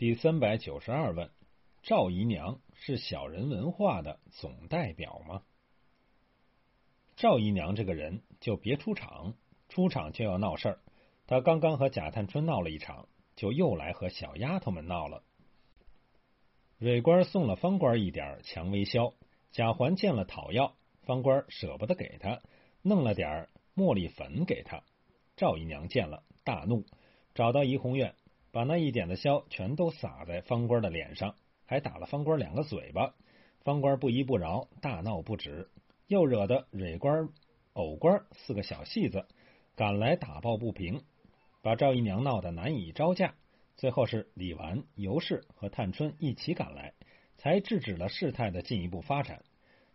[0.00, 1.30] 第三百九十二问：
[1.82, 5.42] 赵姨娘是小人文化的总代表吗？
[7.16, 9.34] 赵姨娘这个人就别出场，
[9.68, 10.78] 出场就要闹事儿。
[11.26, 15.22] 她刚刚和贾探春闹了一场，就又来和小丫头们闹了。
[16.78, 19.12] 蕊官送了方官一点蔷薇消，
[19.50, 22.40] 贾环见了讨要，方官舍不得给他，
[22.80, 24.82] 弄了点茉莉粉给他。
[25.36, 26.86] 赵姨娘见了，大怒，
[27.34, 28.14] 找到怡红院。
[28.52, 33.14] 把那一点的硝全都撒在方官的脸上，还打了方官两个嘴巴。
[33.60, 35.68] 方官不依不饶，大闹不止，
[36.06, 37.28] 又惹得蕊官、
[37.74, 39.26] 藕官四个小戏子
[39.76, 41.02] 赶来打抱不平，
[41.62, 43.34] 把赵姨娘闹得难以招架。
[43.76, 46.94] 最后是李纨、尤氏和探春一起赶来，
[47.36, 49.44] 才制止了事态的进一步发展。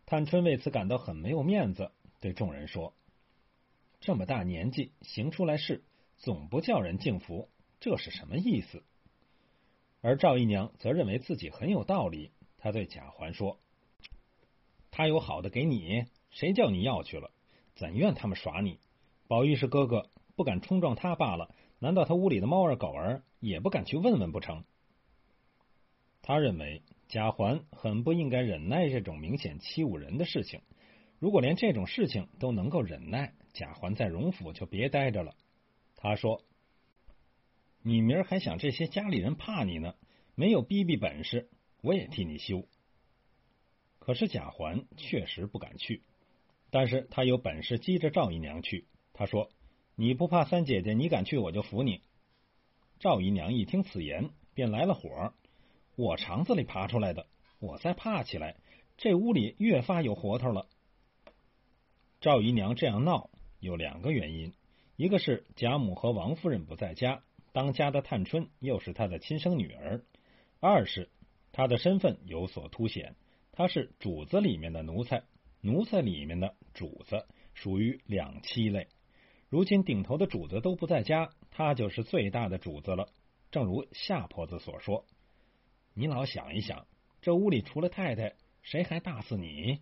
[0.06, 2.94] 探春为此感到很没有面子，对众人说
[4.00, 5.84] ：“这么大年纪行出来事，
[6.18, 8.84] 总不叫人敬服。”这是什么意思？
[10.02, 12.32] 而赵姨娘则认为自己很有道理。
[12.58, 13.60] 她对贾环说
[14.92, 17.32] ：“他有好的给你，谁叫你要去了？
[17.76, 18.80] 怎怨他们耍你？
[19.28, 21.54] 宝玉是哥哥，不敢冲撞他罢了。
[21.80, 24.64] 难道他屋里的猫儿狗儿也不敢去问问不成？”
[26.22, 30.62] 他认为贾环很不应该忍耐这种明显欺侮人的事情。
[31.20, 35.36] 如果连这种事情都能够忍耐，贾环在荣府就别待着了。
[35.96, 36.44] 他说。
[37.88, 39.94] 你明儿还想这些家里人怕你呢？
[40.34, 41.52] 没有逼逼本事，
[41.84, 42.68] 我也替你修。
[44.00, 46.02] 可是贾环确实不敢去，
[46.72, 48.88] 但是他有本事激着赵姨娘去。
[49.14, 49.52] 他说
[49.96, 52.02] ：“你不怕三姐姐，你敢去，我就服你。”
[52.98, 55.36] 赵姨娘一听此言，便来了火，
[55.96, 57.28] 我肠子里爬出来的，
[57.60, 58.56] 我再怕起来，
[58.98, 60.68] 这屋里越发有活头了。
[62.20, 64.54] 赵姨娘这样闹有两个原因，
[64.96, 67.22] 一个是贾母和王夫人不在家。
[67.56, 70.04] 当家的探春又是他的亲生女儿，
[70.60, 71.10] 二是
[71.54, 73.16] 他的身份有所凸显，
[73.54, 75.24] 他是主子里面的奴才，
[75.62, 78.90] 奴才里面的主子，属于两栖类。
[79.48, 83.08] 如今顶头的主子都不在家，他就是最大的主子了。
[83.52, 85.06] 正如夏婆子所说
[85.96, 86.86] ：“你老想一想，
[87.22, 89.80] 这屋里除了太太，谁还大似你？”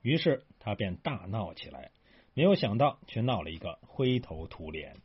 [0.00, 1.90] 于是他便大闹起来，
[2.32, 4.96] 没有想到却闹了一个灰头土脸。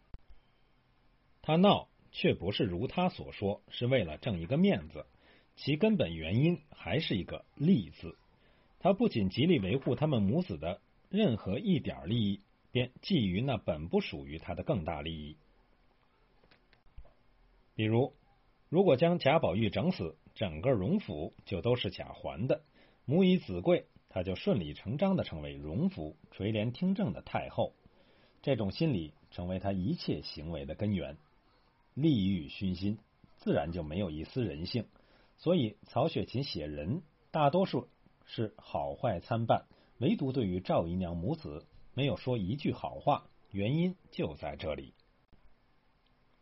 [1.47, 5.05] 他闹却不是如他所说，是为了挣一个面子，
[5.55, 8.17] 其根本原因还是一个利字。
[8.79, 12.41] 他不仅极力维护他们母子的任何一点利益，
[12.71, 15.37] 便觊觎那本不属于他的更大利益。
[17.75, 18.15] 比如，
[18.67, 22.63] 如果将贾宝玉整死，整个荣府就都是贾环的，
[23.05, 27.75] 母以子贵，他就顺理成章的成为荣府垂帘听政的太后。
[28.41, 31.17] 这种心理成为他一切行为的根源。
[31.95, 32.99] 利欲熏心，
[33.37, 34.87] 自然就没有一丝人性。
[35.37, 37.01] 所以曹雪芹写人，
[37.31, 37.89] 大多数
[38.25, 39.65] 是好坏参半，
[39.97, 43.25] 唯独对于赵姨娘母子没有说一句好话。
[43.51, 44.93] 原因就在这里。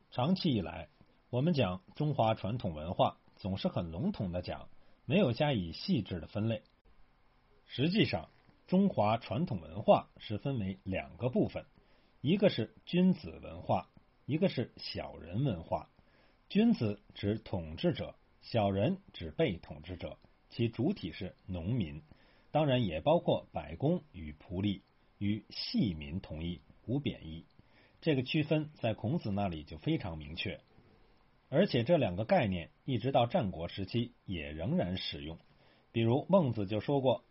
[0.10, 0.90] 长期以来，
[1.30, 4.68] 我们讲中华传统文化，总是很笼统的讲，
[5.06, 6.64] 没有加以细致的分类。
[7.68, 8.30] 实际上，
[8.66, 11.66] 中华传统文化是分为两个部分，
[12.22, 13.90] 一个是君子文化。
[14.26, 15.90] 一个是小人文化，
[16.48, 20.18] 君子指统治者，小人指被统治者，
[20.50, 22.02] 其主体是农民，
[22.50, 24.82] 当然也包括百工与仆隶，
[25.18, 27.46] 与细民同义，无贬义。
[28.00, 30.62] 这个区分在孔子那里就非常明确，
[31.50, 35.38] 而且这两个概念一直到战国时期也仍然使用。
[35.92, 37.26] 比如孟子就说过：“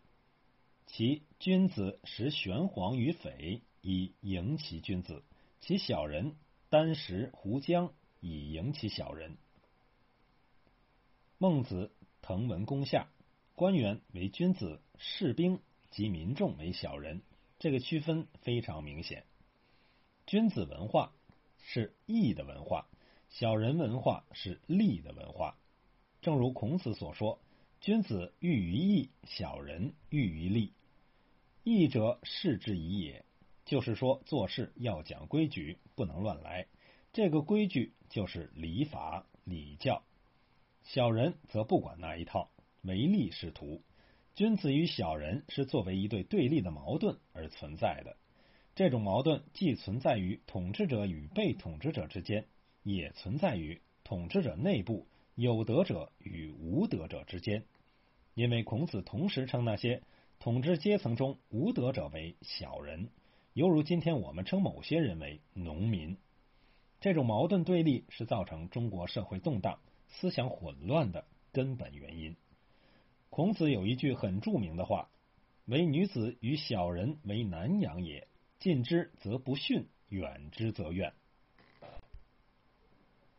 [0.85, 5.23] 其君子食玄黄与匪，以迎其君子；
[5.59, 6.35] 其小人。”
[6.73, 9.37] 单食胡浆以迎其小人。
[11.37, 11.91] 孟子
[12.23, 13.11] 滕文公下，
[13.53, 15.59] 官员为君子，士兵
[15.91, 17.21] 及民众为小人，
[17.59, 19.23] 这个区分非常明显。
[20.25, 21.13] 君子文化
[21.59, 22.89] 是义的文化，
[23.29, 25.55] 小人文化是利的文化。
[26.21, 27.39] 正如孔子所说
[27.81, 30.73] ：“君子喻于义，小人喻于利。
[31.63, 33.23] 义者事之以也。”
[33.65, 36.67] 就是说，做事要讲规矩，不能乱来。
[37.11, 40.03] 这个规矩就是礼法礼教。
[40.83, 42.51] 小人则不管那一套，
[42.81, 43.81] 唯利是图。
[44.35, 48.17] 君子与小人是作为一对对立的矛盾而存在的。
[48.75, 52.47] 这种矛盾既存在于统治者与被统治者之间，
[52.81, 57.63] 也存在于统治者内部有德者与无德者之间。
[58.33, 60.01] 因为孔子同时称那些
[60.39, 63.09] 统治阶层中无德者为小人。
[63.53, 66.17] 犹如今天我们称某些人为农民，
[66.99, 69.77] 这种矛盾对立是造成中国社会动荡、
[70.07, 72.35] 思想混乱的根本原因。
[73.29, 75.07] 孔子有一句很著名的话
[75.65, 78.27] ：“唯女子与小人为难养也，
[78.57, 81.13] 近之则不逊，远之则怨。”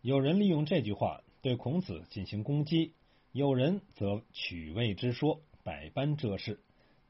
[0.00, 2.92] 有人利用这句话对孔子进行攻击，
[3.32, 6.60] 有人则取谓之说，百般遮饰。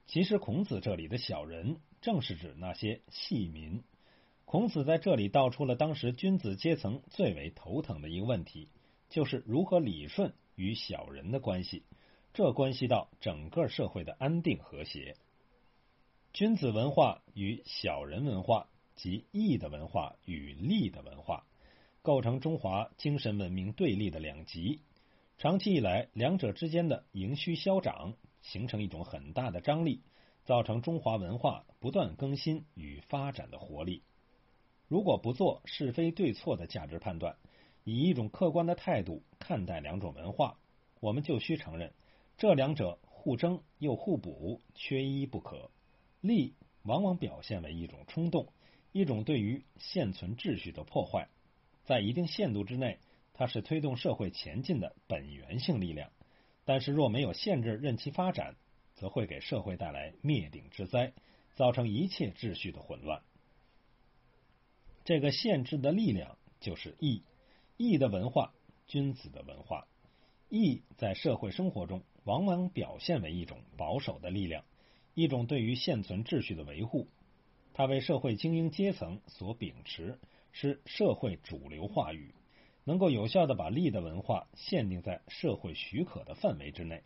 [0.06, 3.82] 其实，孔子这里的小人，正是指那些细民。
[4.44, 8.68] 孔子在这里道出了当时君子阶层最为头疼的一个问题，
[9.08, 11.82] 就是如何理顺与小人的关系。
[12.34, 15.16] 这关系到整个社会的安定和谐。
[16.34, 21.46] 君子文化与小人文化，即义的文化与利的文化，
[22.02, 24.82] 构成中华精神文明对立的两极。
[25.38, 28.12] 长期以来，两者之间的盈虚消长。
[28.42, 30.02] 形成一种很大的张力，
[30.44, 34.02] 造成中华文化不断更新与发展的活力。
[34.88, 37.36] 如果不做是非对错的价值判断，
[37.84, 40.58] 以一种客观的态度看待两种文化，
[41.00, 41.92] 我们就需承认
[42.36, 45.70] 这两者互争又互补，缺一不可。
[46.20, 48.52] 利往往表现为一种冲动，
[48.92, 51.28] 一种对于现存秩序的破坏，
[51.84, 52.98] 在一定限度之内，
[53.32, 56.10] 它是推动社会前进的本源性力量。
[56.66, 58.56] 但是，若没有限制任其发展，
[59.04, 61.12] 则会给社会带来灭顶之灾，
[61.56, 63.20] 造成一切秩序的混乱。
[65.04, 67.22] 这个限制的力量就是义，
[67.76, 68.54] 义的文化，
[68.86, 69.86] 君子的文化。
[70.48, 74.64] 义在社会生活中往往表现为一种保守的力量，
[75.12, 77.08] 一种对于现存秩序的维护。
[77.74, 80.18] 它为社会精英阶层所秉持，
[80.50, 82.34] 是社会主流话语。
[82.84, 87.02] 能够有效的把利的文化限定在社会许可的范围之内，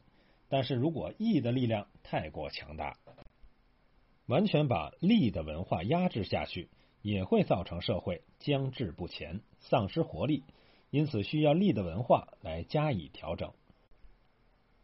[0.48, 2.96] 但是如果义的力量太过强大，
[4.26, 6.68] 完全把利的文化压制下去，
[7.02, 10.44] 也会造成社会僵滞不前、丧失活力。
[10.90, 13.52] 因此，需要利的文化来加以调整。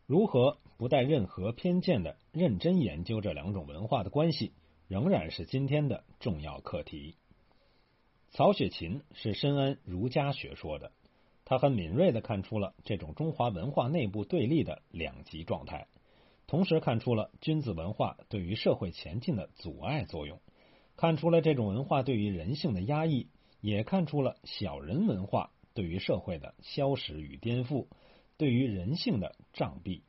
[0.07, 4.53] 如何不带任何偏见的认真研究这两种文化的关系，
[4.87, 7.17] 仍然是今天的重要课题。
[8.33, 10.93] 曹雪芹是深谙儒家学说的，
[11.45, 15.87] 他很敏锐的看出了这种中华文化内部对立的两极状态，
[16.47, 20.41] 同时看出了君子文化对于社会前进的阻碍作用，
[20.97, 23.29] 看出了这种文化对于人性的压抑，
[23.61, 27.89] 也看出了小人文化对于社会的消蚀与颠覆，
[28.37, 30.03] 对于人性的障蔽。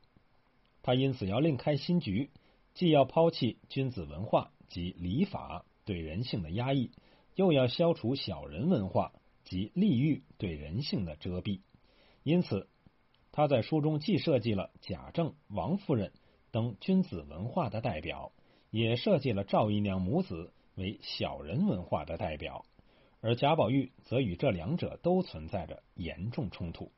[0.82, 2.30] 他因此要另开新局，
[2.74, 6.92] 既要抛弃君子文化及礼法对人性的压抑。
[7.34, 9.12] 又要消除小人文化
[9.46, 11.60] 及利欲对人性的遮蔽，
[12.24, 12.68] 因此
[13.32, 16.12] 他在书中既设计了贾政、王夫人
[16.50, 18.32] 等君子文化的代表，
[18.70, 22.66] 也设计了赵姨娘母子为小人文化的代表，
[23.20, 26.90] 而贾宝玉则与这两者都存在着严重冲突。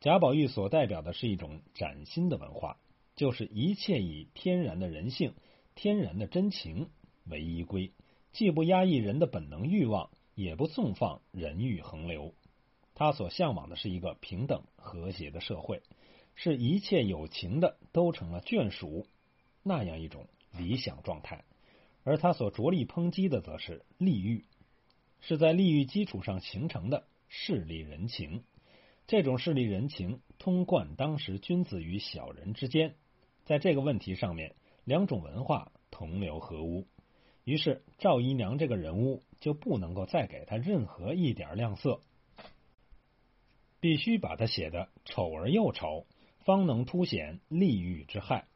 [0.00, 2.78] 贾宝玉所代表的是一种崭新的文化，
[3.16, 5.34] 就是一切以天然的人性、
[5.74, 6.90] 天然的真情
[7.24, 7.92] 为依归。
[8.32, 12.34] 既不压抑人的本能欲望，也不纵放人欲横流。
[12.94, 15.82] 他所向往的是一个平等和谐的社会，
[16.34, 19.06] 是一切有情的都成了眷属
[19.62, 21.44] 那样一种理想状态。
[22.04, 24.44] 而他所着力抨击的，则是利欲，
[25.20, 28.44] 是在利欲基础上形成的势利人情。
[29.06, 32.94] 这种势利人情通贯当时君子与小人之间，
[33.44, 34.54] 在这个问题上面，
[34.84, 36.86] 两种文化同流合污。
[37.44, 42.00] 于是赵姨娘这个人物就不能够再给她任何一点亮色，
[43.80, 46.06] 必须把她写的丑而又丑，
[46.40, 48.46] 方能凸显利欲之害。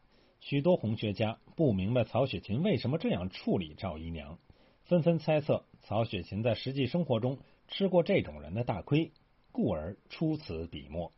[0.40, 4.38] 许多红学家不明白曹雪芹为什么这样处理赵姨娘，
[4.85, 9.12] 纷纷猜测曹雪芹在实际生活中吃过这种人的大亏，
[9.52, 11.12] 故而出此笔墨。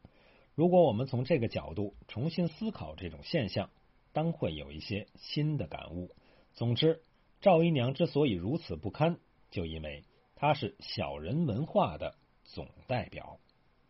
[0.56, 3.70] 如果我们从这个角度重新思考这种现象，
[4.12, 6.10] 当会有一些新的感悟。
[6.54, 7.02] 总之。
[7.40, 9.18] 赵姨娘之所以如此不堪，
[9.50, 10.04] 就因为
[10.37, 13.38] 她是小人文化的总代表。